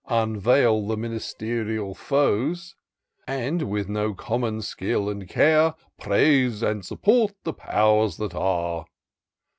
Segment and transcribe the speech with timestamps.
[0.09, 2.73] Unveil the ministerial foes;
[3.27, 5.75] And, with no common skill and care.
[5.99, 8.87] Praise and support the powers that are.